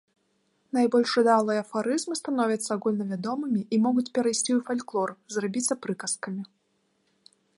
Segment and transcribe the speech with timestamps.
[0.77, 6.43] Найбольш удалыя афарызмы становяцца агульнавядомымі і могуць перайсці ў фальклор, зрабіцца прыказкамі.